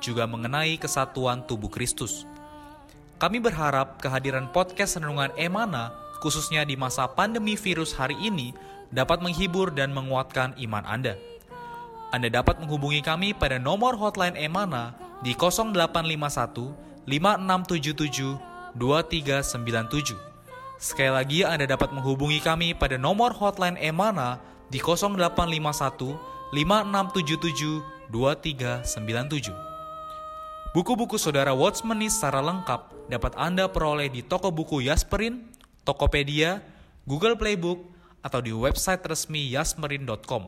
[0.00, 2.26] juga mengenai kesatuan tubuh Kristus.
[3.20, 5.92] Kami berharap kehadiran podcast Renungan Emana,
[6.24, 8.56] khususnya di masa pandemi virus hari ini,
[8.90, 11.14] dapat menghibur dan menguatkan iman Anda.
[12.10, 18.40] Anda dapat menghubungi kami pada nomor hotline Emana di 0851 5677
[18.74, 20.16] 2397.
[20.80, 24.40] Sekali lagi Anda dapat menghubungi kami pada nomor hotline Emana
[24.72, 26.18] di 0851
[26.50, 29.69] 5677 2397.
[30.70, 35.42] Buku-buku saudara Watchmeni secara lengkap dapat Anda peroleh di toko buku Yasmerin,
[35.82, 36.62] Tokopedia,
[37.02, 37.82] Google Playbook,
[38.22, 40.46] atau di website resmi yasmerin.com.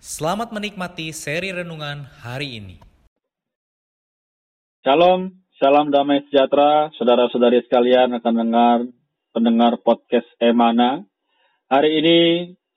[0.00, 2.80] Selamat menikmati seri renungan hari ini.
[4.80, 8.78] Shalom, salam damai sejahtera, saudara-saudari sekalian akan dengar
[9.36, 11.04] pendengar podcast Emana.
[11.68, 12.18] Hari ini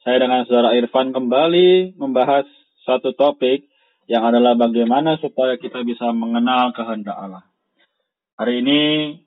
[0.03, 2.43] saya dengan saudara Irfan kembali membahas
[2.83, 3.71] satu topik
[4.05, 7.43] yang adalah bagaimana supaya kita bisa mengenal kehendak Allah.
[8.35, 8.79] Hari ini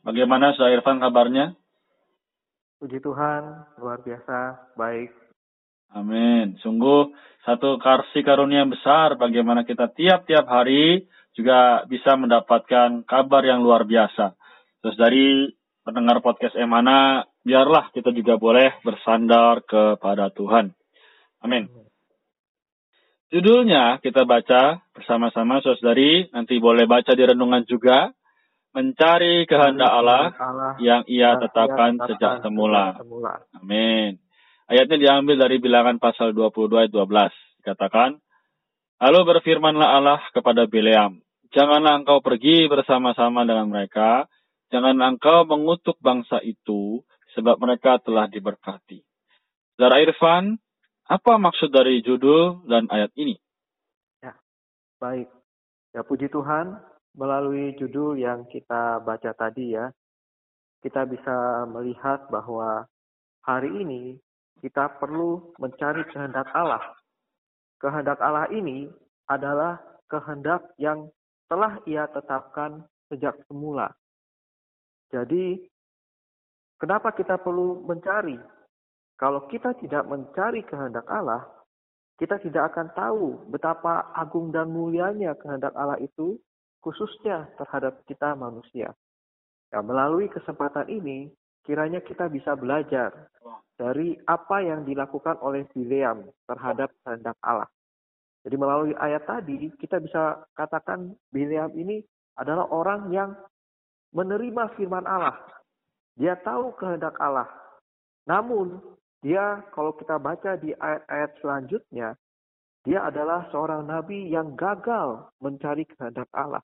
[0.04, 1.56] bagaimana Saudara Irfan kabarnya?
[2.78, 3.42] Puji Tuhan,
[3.82, 5.10] luar biasa, baik.
[5.90, 6.60] Amin.
[6.62, 7.10] Sungguh
[7.42, 13.88] satu kasih karunia yang besar bagaimana kita tiap-tiap hari juga bisa mendapatkan kabar yang luar
[13.88, 14.36] biasa.
[14.84, 15.48] Terus dari
[15.82, 20.70] pendengar podcast Emana, biarlah kita juga boleh bersandar kepada Tuhan.
[21.40, 21.87] Amin.
[23.28, 28.12] Judulnya kita baca bersama-sama saudari, nanti boleh baca di renungan juga.
[28.72, 30.32] Mencari kehendak Allah,
[30.78, 33.00] yang ia tetapkan sejak semula.
[33.56, 34.20] Amin.
[34.68, 37.64] Ayatnya diambil dari bilangan pasal 22 ayat 12.
[37.64, 38.20] Dikatakan,
[39.00, 44.28] Lalu berfirmanlah Allah kepada Bileam, Janganlah engkau pergi bersama-sama dengan mereka,
[44.68, 47.00] janganlah engkau mengutuk bangsa itu,
[47.32, 49.00] sebab mereka telah diberkati.
[49.74, 50.60] Saudara Irfan,
[51.08, 53.32] apa maksud dari judul dan ayat ini?
[54.20, 54.36] Ya,
[55.00, 55.32] baik.
[55.96, 56.76] Ya puji Tuhan,
[57.16, 59.88] melalui judul yang kita baca tadi ya,
[60.84, 62.84] kita bisa melihat bahwa
[63.40, 64.20] hari ini
[64.60, 66.84] kita perlu mencari kehendak Allah.
[67.80, 68.92] Kehendak Allah ini
[69.32, 69.80] adalah
[70.12, 71.08] kehendak yang
[71.48, 73.88] telah ia tetapkan sejak semula.
[75.08, 75.56] Jadi,
[76.76, 78.36] kenapa kita perlu mencari
[79.18, 81.42] kalau kita tidak mencari kehendak Allah,
[82.22, 86.38] kita tidak akan tahu betapa agung dan mulianya kehendak Allah itu,
[86.78, 88.94] khususnya terhadap kita manusia.
[89.74, 91.34] Ya, melalui kesempatan ini,
[91.66, 93.10] kiranya kita bisa belajar
[93.74, 97.66] dari apa yang dilakukan oleh Bileam terhadap kehendak Allah.
[98.46, 102.06] Jadi melalui ayat tadi, kita bisa katakan Bileam ini
[102.38, 103.34] adalah orang yang
[104.14, 105.34] menerima firman Allah.
[106.14, 107.46] Dia tahu kehendak Allah.
[108.26, 108.78] Namun,
[109.18, 112.14] dia kalau kita baca di ayat-ayat selanjutnya,
[112.86, 116.62] dia adalah seorang nabi yang gagal mencari kehendak Allah.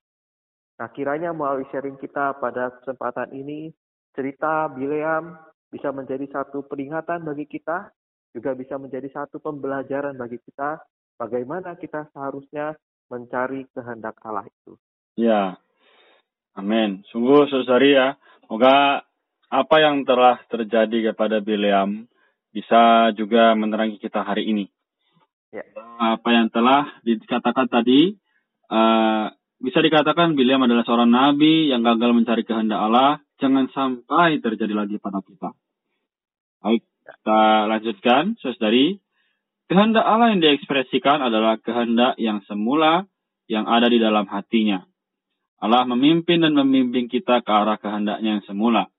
[0.78, 3.70] Nah, kiranya melalui sharing kita pada kesempatan ini,
[4.15, 5.38] cerita Bileam
[5.70, 7.91] bisa menjadi satu peringatan bagi kita,
[8.34, 10.82] juga bisa menjadi satu pembelajaran bagi kita,
[11.19, 12.75] bagaimana kita seharusnya
[13.10, 14.75] mencari kehendak Allah itu.
[15.15, 15.59] Ya,
[16.59, 17.06] amin.
[17.10, 19.06] Sungguh, saudari ya, semoga
[19.50, 22.10] apa yang telah terjadi kepada Bileam
[22.54, 24.70] bisa juga menerangi kita hari ini.
[25.50, 25.66] Ya.
[25.98, 28.15] Apa yang telah dikatakan tadi,
[28.70, 33.19] uh, bisa dikatakan William adalah seorang nabi yang gagal mencari kehendak Allah.
[33.42, 35.51] Jangan sampai terjadi lagi pada kita.
[36.62, 39.03] Baik, kita lanjutkan, saudari.
[39.66, 43.10] Kehendak Allah yang diekspresikan adalah kehendak yang semula
[43.51, 44.86] yang ada di dalam hatinya.
[45.59, 48.92] Allah memimpin dan membimbing kita ke arah kehendaknya yang semula.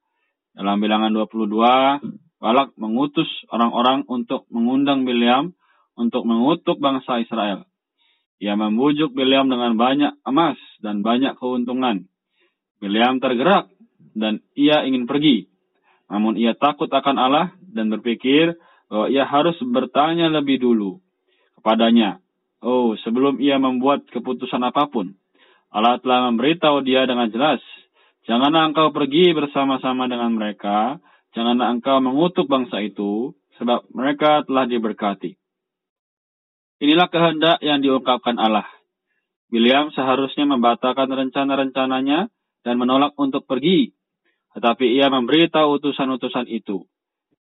[0.55, 5.55] Dalam bilangan 22, Balak mengutus orang-orang untuk mengundang Bileam
[5.95, 7.63] untuk mengutuk bangsa Israel.
[8.43, 12.05] Ia membujuk Bileam dengan banyak emas dan banyak keuntungan.
[12.83, 13.71] Bileam tergerak
[14.13, 15.47] dan ia ingin pergi.
[16.11, 18.59] Namun ia takut akan Allah dan berpikir
[18.91, 20.99] bahwa ia harus bertanya lebih dulu
[21.57, 22.19] kepadanya.
[22.61, 25.15] Oh, sebelum ia membuat keputusan apa pun.
[25.73, 27.59] Allah telah memberitahu dia dengan jelas,
[28.25, 30.97] Janganlah engkau pergi bersama-sama dengan mereka,
[31.35, 35.35] Janganlah engkau mengutuk bangsa itu, sebab mereka telah diberkati.
[36.79, 38.67] Inilah kehendak yang diungkapkan Allah.
[39.51, 42.31] William seharusnya membatalkan rencana-rencananya
[42.63, 43.91] dan menolak untuk pergi.
[44.55, 46.87] Tetapi ia memberitahu utusan-utusan itu,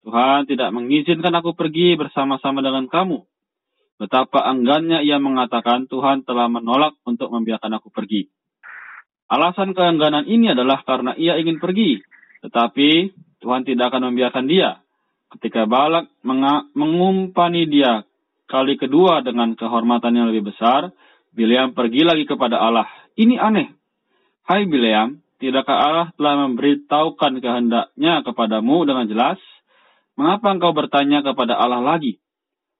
[0.06, 3.26] Tuhan tidak mengizinkan aku pergi bersama-sama dengan kamu.
[4.00, 8.30] Betapa enggannya ia mengatakan Tuhan telah menolak untuk membiarkan aku pergi.
[9.30, 12.00] Alasan keengganan ini adalah karena ia ingin pergi,
[12.42, 14.84] tetapi Tuhan tidak akan membiarkan dia.
[15.30, 16.10] Ketika Balak
[16.76, 18.04] mengumpani dia
[18.50, 20.90] kali kedua dengan kehormatan yang lebih besar,
[21.30, 22.90] Bileam pergi lagi kepada Allah.
[23.14, 23.70] Ini aneh.
[24.50, 29.38] Hai Bileam, tidakkah Allah telah memberitahukan kehendaknya kepadamu dengan jelas?
[30.18, 32.18] Mengapa engkau bertanya kepada Allah lagi?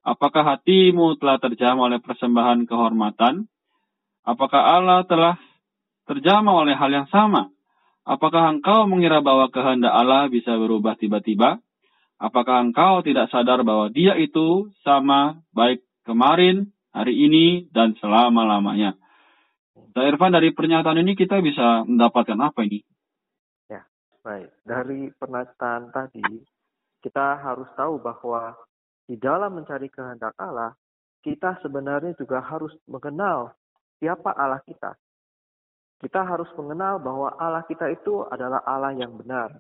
[0.02, 3.46] Apakah hatimu telah terjamah oleh persembahan kehormatan?
[4.26, 5.38] Apakah Allah telah
[6.10, 7.54] terjamah oleh hal yang sama?
[8.10, 11.62] Apakah engkau mengira bahwa kehendak Allah bisa berubah tiba-tiba?
[12.18, 18.98] Apakah engkau tidak sadar bahwa dia itu sama baik kemarin, hari ini, dan selama-lamanya?
[19.94, 22.82] Pak Irfan, dari pernyataan ini kita bisa mendapatkan apa ini?
[23.70, 23.86] Ya,
[24.26, 24.58] baik.
[24.66, 26.26] Dari pernyataan tadi,
[27.06, 28.58] kita harus tahu bahwa
[29.06, 30.74] di dalam mencari kehendak Allah,
[31.22, 33.54] kita sebenarnya juga harus mengenal
[34.02, 34.98] siapa Allah kita.
[36.00, 39.60] Kita harus mengenal bahwa Allah kita itu adalah Allah yang benar.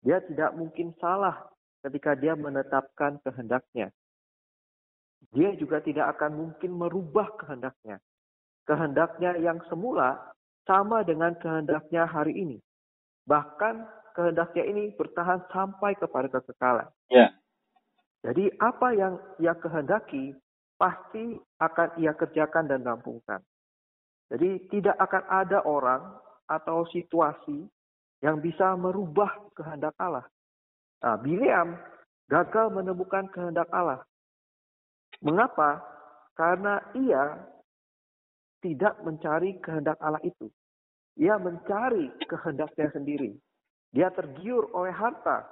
[0.00, 1.36] Dia tidak mungkin salah
[1.84, 3.92] ketika dia menetapkan kehendaknya.
[5.36, 8.00] Dia juga tidak akan mungkin merubah kehendaknya.
[8.64, 10.32] Kehendaknya yang semula
[10.64, 12.58] sama dengan kehendaknya hari ini.
[13.28, 13.74] Bahkan
[14.16, 16.88] kehendaknya ini bertahan sampai kepada kekekalan.
[17.12, 17.36] Ya.
[18.24, 20.32] Jadi apa yang ia kehendaki
[20.80, 23.44] pasti akan ia kerjakan dan rampungkan.
[24.26, 26.02] Jadi tidak akan ada orang
[26.50, 27.66] atau situasi
[28.22, 30.26] yang bisa merubah kehendak Allah.
[31.02, 31.78] Nah, Bileam
[32.26, 34.02] gagal menemukan kehendak Allah.
[35.22, 35.78] Mengapa?
[36.34, 37.38] Karena ia
[38.60, 40.50] tidak mencari kehendak Allah itu.
[41.16, 43.32] Ia mencari kehendaknya sendiri.
[43.94, 45.48] Dia tergiur oleh harta,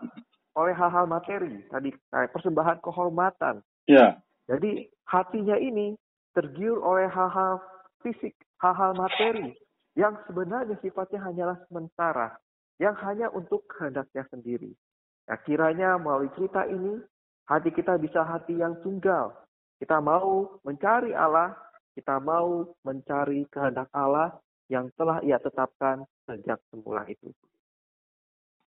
[0.59, 3.65] oleh hal-hal materi tadi kayak persembahan kehormatan.
[3.89, 4.21] Ya.
[4.51, 5.97] Jadi hatinya ini
[6.37, 7.63] tergiur oleh hal-hal
[8.05, 9.57] fisik, hal-hal materi
[9.97, 12.37] yang sebenarnya sifatnya hanyalah sementara,
[12.77, 14.77] yang hanya untuk kehendaknya sendiri.
[15.25, 17.01] Nah, kiranya melalui cerita ini
[17.49, 19.33] hati kita bisa hati yang tunggal.
[19.81, 21.57] Kita mau mencari Allah,
[21.97, 24.37] kita mau mencari kehendak Allah
[24.69, 27.33] yang telah Ia tetapkan sejak semula itu.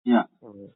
[0.05, 0.29] Ya.
[0.39, 0.71] Hmm.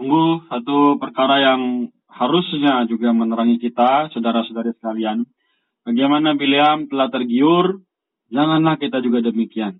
[0.00, 5.28] Sungguh satu perkara yang harusnya juga menerangi kita, saudara-saudari sekalian.
[5.84, 7.84] Bagaimana Biliam telah tergiur,
[8.30, 9.76] janganlah kita juga demikian.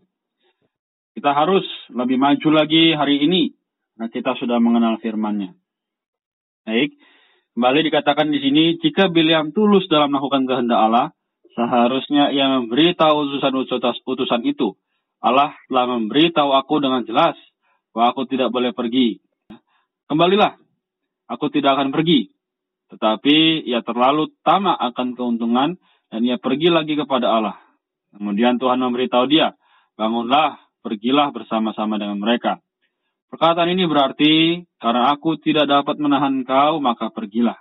[1.14, 3.54] Kita harus lebih maju lagi hari ini,
[3.98, 5.54] nah kita sudah mengenal firman-Nya.
[6.66, 6.94] Baik,
[7.56, 11.06] kembali dikatakan di sini, jika Biliam tulus dalam melakukan kehendak Allah,
[11.56, 14.76] seharusnya ia memberitahu utusan-utusan itu.
[15.18, 17.34] Allah telah memberitahu aku dengan jelas
[17.90, 19.20] bahwa aku tidak boleh pergi
[20.10, 20.58] Kembalilah,
[21.30, 22.34] aku tidak akan pergi.
[22.90, 25.78] Tetapi ia terlalu tamak akan keuntungan
[26.10, 27.54] dan ia pergi lagi kepada Allah.
[28.10, 29.54] Kemudian Tuhan memberitahu dia,
[29.94, 32.58] bangunlah, pergilah bersama-sama dengan mereka.
[33.30, 37.58] Perkataan ini berarti, karena aku tidak dapat menahan kau, maka pergilah.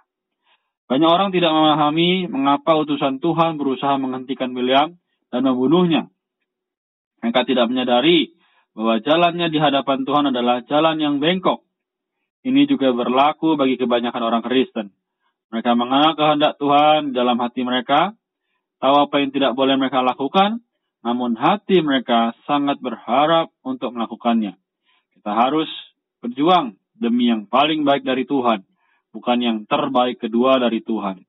[0.89, 4.97] Banyak orang tidak memahami mengapa utusan Tuhan berusaha menghentikan William
[5.29, 6.09] dan membunuhnya.
[7.21, 8.33] Mereka tidak menyadari
[8.73, 11.61] bahwa jalannya di hadapan Tuhan adalah jalan yang bengkok.
[12.41, 14.89] Ini juga berlaku bagi kebanyakan orang Kristen.
[15.53, 18.17] Mereka mengenal kehendak Tuhan dalam hati mereka,
[18.79, 20.63] tahu apa yang tidak boleh mereka lakukan,
[21.03, 24.55] namun hati mereka sangat berharap untuk melakukannya.
[25.15, 25.67] Kita harus
[26.19, 28.63] berjuang demi yang paling baik dari Tuhan,
[29.15, 31.23] bukan yang terbaik kedua dari Tuhan.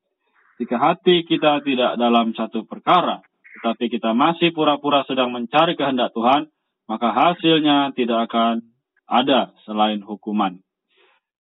[0.58, 3.22] Jika hati kita tidak dalam satu perkara,
[3.60, 6.50] tetapi kita masih pura-pura sedang mencari kehendak Tuhan,
[6.90, 8.66] maka hasilnya tidak akan
[9.06, 10.58] ada selain hukuman.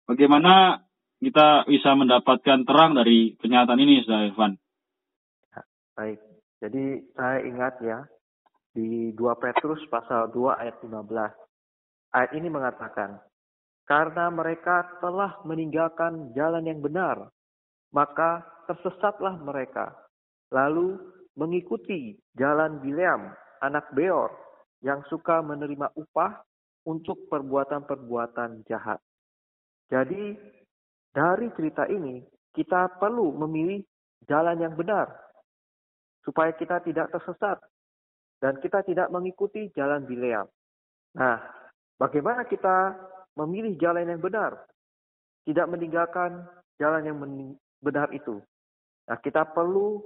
[0.08, 0.84] Bagaimana
[1.20, 4.56] kita bisa mendapatkan terang dari pernyataan ini, Saudara Irfan?
[5.98, 6.22] Baik,
[6.62, 8.06] jadi saya ingat ya,
[8.70, 10.94] di 2 Petrus pasal 2 ayat 15.
[12.14, 13.18] Ayat ini mengatakan,
[13.82, 17.34] karena mereka telah meninggalkan jalan yang benar,
[17.90, 19.90] maka tersesatlah mereka,
[20.54, 21.02] lalu
[21.34, 24.30] mengikuti jalan Bileam, anak Beor,
[24.86, 26.46] yang suka menerima upah
[26.86, 29.02] untuk perbuatan-perbuatan jahat.
[29.90, 30.38] Jadi
[31.10, 32.22] dari cerita ini
[32.54, 33.82] kita perlu memilih
[34.30, 35.27] jalan yang benar
[36.22, 37.58] supaya kita tidak tersesat
[38.38, 40.46] dan kita tidak mengikuti jalan Bileam.
[41.18, 41.42] Nah,
[41.98, 42.94] bagaimana kita
[43.34, 44.54] memilih jalan yang benar?
[45.46, 46.44] Tidak meninggalkan
[46.78, 47.16] jalan yang
[47.82, 48.38] benar itu.
[49.08, 50.04] Nah, kita perlu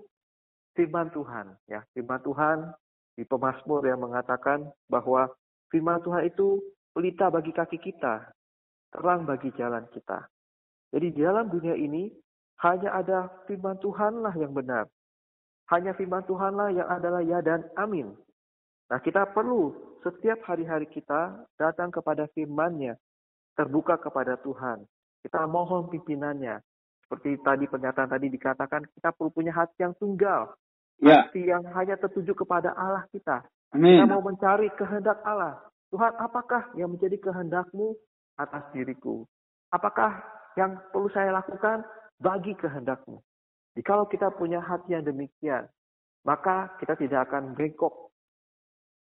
[0.79, 1.83] firman Tuhan, ya.
[1.93, 2.71] Firman Tuhan
[3.19, 5.29] di Pemasmur yang mengatakan bahwa
[5.73, 6.61] Firman Tuhan itu
[6.93, 8.29] pelita bagi kaki kita,
[8.93, 10.29] terang bagi jalan kita.
[10.93, 12.13] Jadi di dalam dunia ini
[12.61, 14.85] hanya ada firman Tuhanlah yang benar.
[15.73, 18.13] Hanya firman Tuhanlah yang adalah ya dan amin.
[18.93, 19.73] Nah kita perlu
[20.05, 23.01] setiap hari-hari kita datang kepada firman-Nya,
[23.57, 24.85] terbuka kepada Tuhan.
[25.25, 26.61] Kita mohon pimpinannya.
[27.07, 30.53] Seperti tadi pernyataan tadi dikatakan, kita perlu punya hati yang tunggal.
[31.01, 31.25] Ya.
[31.25, 33.41] Hati yang hanya tertuju kepada Allah kita.
[33.73, 34.03] Amin.
[34.03, 35.57] Kita mau mencari kehendak Allah.
[35.89, 37.97] Tuhan, apakah yang menjadi kehendakmu
[38.37, 39.25] atas diriku?
[39.73, 40.21] Apakah
[40.57, 41.85] yang perlu saya lakukan
[42.21, 43.21] bagi kehendakmu?
[43.73, 45.65] Jikalau kita punya hati yang demikian,
[46.29, 48.13] maka kita tidak akan bengkok.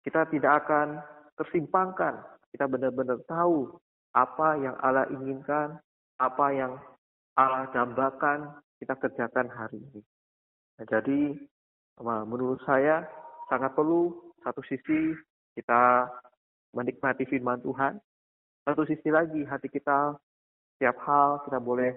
[0.05, 1.01] Kita tidak akan
[1.41, 2.21] tersimpangkan.
[2.53, 3.81] Kita benar-benar tahu
[4.13, 5.81] apa yang Allah inginkan,
[6.21, 6.77] apa yang
[7.41, 10.05] Allah dambakan, kita kerjakan hari ini.
[10.77, 11.33] Nah, jadi,
[12.03, 13.09] menurut saya
[13.49, 14.13] sangat perlu
[14.45, 15.17] satu sisi
[15.57, 16.13] kita
[16.77, 17.97] menikmati firman Tuhan,
[18.69, 20.13] satu sisi lagi hati kita
[20.77, 21.97] setiap hal kita boleh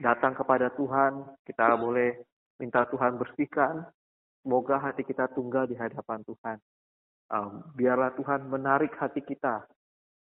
[0.00, 2.18] datang kepada Tuhan, kita boleh
[2.58, 3.86] minta Tuhan bersihkan.
[4.44, 6.58] Semoga hati kita tunggal di hadapan Tuhan.
[7.74, 9.64] Biarlah Tuhan menarik hati kita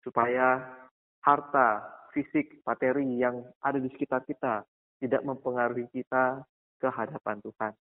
[0.02, 0.66] supaya
[1.22, 4.66] harta, fisik, materi yang ada di sekitar kita
[4.98, 6.42] tidak mempengaruhi kita
[6.82, 7.74] ke hadapan Tuhan.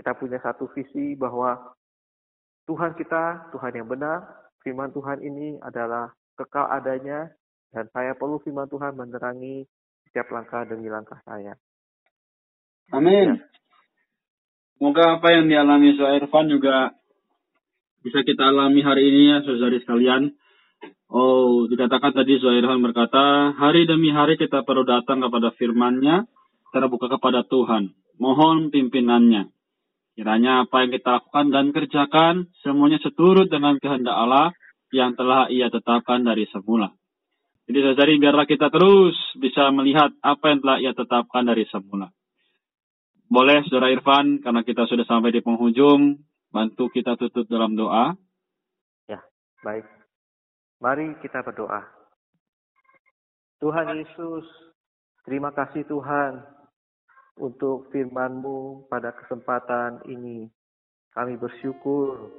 [0.00, 1.76] Kita punya satu visi bahwa
[2.66, 4.26] Tuhan kita, Tuhan yang benar,
[4.64, 7.30] firman Tuhan ini adalah kekal adanya,
[7.70, 9.62] dan saya perlu firman Tuhan menerangi
[10.10, 11.54] setiap langkah demi langkah saya.
[12.90, 13.38] Amin.
[14.74, 16.98] Semoga apa yang dialami Saudara Irfan juga
[18.02, 20.34] bisa kita alami hari ini ya, saudari sekalian.
[21.10, 26.24] Oh, dikatakan tadi Zuhairhan berkata, hari demi hari kita perlu datang kepada firman-Nya,
[26.72, 27.92] terbuka kepada Tuhan.
[28.16, 29.52] Mohon pimpinannya.
[30.16, 34.54] Kiranya apa yang kita lakukan dan kerjakan, semuanya seturut dengan kehendak Allah
[34.90, 36.94] yang telah ia tetapkan dari semula.
[37.70, 42.10] Jadi saudari, biarlah kita terus bisa melihat apa yang telah ia tetapkan dari semula.
[43.30, 46.18] Boleh, Saudara Irfan, karena kita sudah sampai di penghujung,
[46.50, 48.18] bantu kita tutup dalam doa.
[49.06, 49.22] Ya,
[49.62, 49.86] baik.
[50.82, 51.86] Mari kita berdoa.
[53.62, 54.50] Tuhan Yesus,
[55.22, 56.42] terima kasih Tuhan
[57.38, 60.50] untuk firman-Mu pada kesempatan ini.
[61.14, 62.34] Kami bersyukur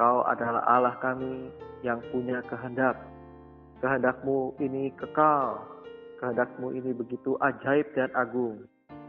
[0.00, 1.52] Kau adalah Allah kami
[1.84, 3.11] yang punya kehendak.
[3.82, 5.58] Kehendakmu ini kekal.
[6.22, 8.62] Kehendakmu ini begitu ajaib dan agung.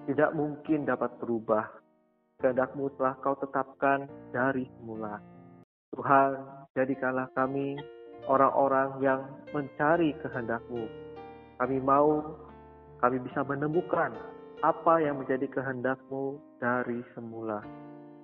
[0.09, 1.69] Tidak mungkin dapat berubah.
[2.41, 5.21] Kehendakmu telah kau tetapkan dari semula.
[5.93, 6.41] Tuhan,
[6.73, 7.77] jadikanlah kami
[8.25, 9.21] orang-orang yang
[9.53, 10.89] mencari kehendakmu.
[11.61, 12.33] Kami mau
[12.97, 14.09] kami bisa menemukan
[14.65, 17.61] apa yang menjadi kehendakmu dari semula.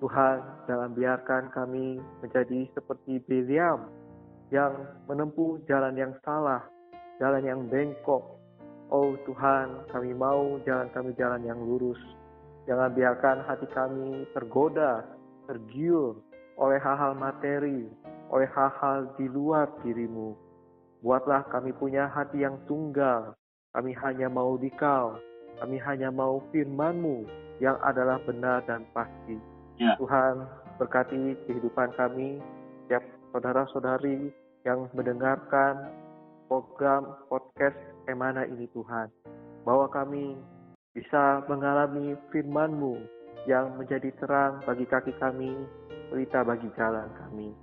[0.01, 3.98] Tuhan, jangan biarkan kami menjadi seperti Biliam
[4.49, 4.73] yang
[5.05, 6.65] menempuh jalan yang salah,
[7.21, 8.37] jalan yang bengkok.
[8.89, 12.01] Oh Tuhan, kami mau jalan kami jalan yang lurus.
[12.65, 15.05] Jangan biarkan hati kami tergoda,
[15.45, 16.17] tergiur
[16.57, 17.85] oleh hal-hal materi,
[18.33, 20.33] oleh hal-hal di luar dirimu.
[20.99, 23.37] Buatlah kami punya hati yang tunggal.
[23.71, 25.15] Kami hanya mau dikau.
[25.61, 27.29] Kami hanya mau firmanmu
[27.61, 29.37] yang adalah benar dan pasti.
[29.79, 29.95] Ya.
[29.95, 30.43] Tuhan
[30.79, 32.39] berkati kehidupan kami,
[32.83, 34.33] setiap saudara-saudari
[34.65, 35.89] yang mendengarkan
[36.49, 37.77] program podcast
[38.09, 39.09] Emana ini Tuhan.
[39.63, 40.33] Bahwa kami
[40.97, 42.97] bisa mengalami firman-Mu
[43.45, 45.53] yang menjadi terang bagi kaki kami,
[46.09, 47.53] berita bagi jalan kami.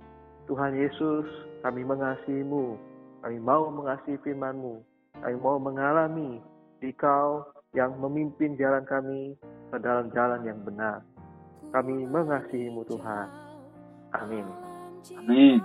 [0.47, 1.27] Tuhan Yesus,
[1.61, 2.79] kami mengasihimu.
[3.19, 4.79] Kami mau mengasihi firman-Mu.
[5.19, 6.39] Kami mau mengalami
[6.77, 7.43] Dikau
[7.73, 9.35] yang memimpin jalan kami
[9.73, 11.03] ke dalam jalan yang benar.
[11.73, 13.27] Kami mengasihimu Tuhan.
[14.15, 14.66] Amin.
[15.17, 15.61] Amin.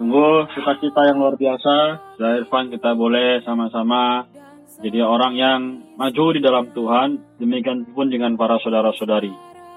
[0.00, 1.74] Tunggu sukacita yang luar biasa.
[2.18, 4.26] Irfan kita boleh sama-sama
[4.82, 5.60] jadi orang yang
[5.94, 7.38] maju di dalam Tuhan.
[7.38, 9.30] Demikian pun dengan para saudara-saudari.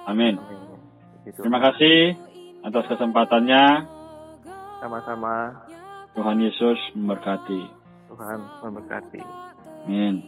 [0.09, 0.39] Amin.
[1.25, 2.17] Terima kasih
[2.65, 3.85] atas kesempatannya.
[4.81, 5.61] Sama-sama.
[6.15, 7.61] Tuhan Yesus memberkati.
[8.07, 9.21] Tuhan memberkati.
[9.85, 10.23] Amin.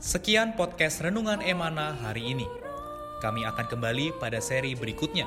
[0.00, 2.46] Sekian podcast Renungan Emana hari ini.
[3.18, 5.26] Kami akan kembali pada seri berikutnya.